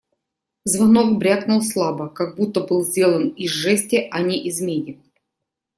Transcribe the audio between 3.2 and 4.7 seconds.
из жести, а не из